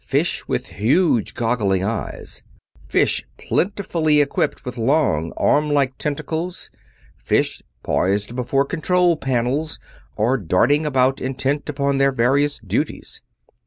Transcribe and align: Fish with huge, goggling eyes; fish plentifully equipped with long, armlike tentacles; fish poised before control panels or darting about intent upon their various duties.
Fish 0.03 0.47
with 0.47 0.65
huge, 0.65 1.35
goggling 1.35 1.83
eyes; 1.83 2.41
fish 2.89 3.23
plentifully 3.37 4.19
equipped 4.19 4.65
with 4.65 4.75
long, 4.75 5.31
armlike 5.37 5.95
tentacles; 5.99 6.71
fish 7.15 7.61
poised 7.83 8.35
before 8.35 8.65
control 8.65 9.15
panels 9.15 9.79
or 10.17 10.39
darting 10.39 10.87
about 10.87 11.21
intent 11.21 11.69
upon 11.69 11.99
their 11.99 12.11
various 12.11 12.57
duties. 12.65 13.21